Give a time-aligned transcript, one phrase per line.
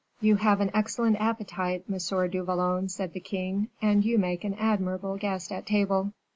[0.19, 1.99] "You have an excellent appetite, M.
[2.31, 6.11] du Vallon," said the king, "and you make an admirable guest at table."